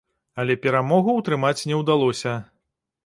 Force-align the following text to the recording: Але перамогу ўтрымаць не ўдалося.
Але 0.43 0.53
перамогу 0.63 1.15
ўтрымаць 1.19 1.67
не 1.73 1.83
ўдалося. 1.83 2.33